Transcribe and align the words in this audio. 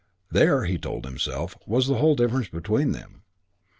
There, 0.31 0.65
he 0.65 0.79
told 0.79 1.05
himself, 1.05 1.55
was 1.67 1.85
the 1.85 1.99
whole 1.99 2.15
difference 2.15 2.47
between 2.49 2.91
them. 2.91 3.21